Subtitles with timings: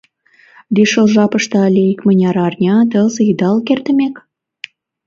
[0.75, 4.15] Лишыл жапыштак але икмыняр арня-тылзе-идалык эртымек?